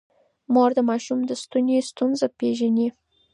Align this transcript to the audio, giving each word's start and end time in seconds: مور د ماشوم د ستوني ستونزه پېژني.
مور 0.53 0.69
د 0.77 0.79
ماشوم 0.89 1.19
د 1.25 1.31
ستوني 1.41 1.77
ستونزه 1.89 2.27
پېژني. 2.39 2.87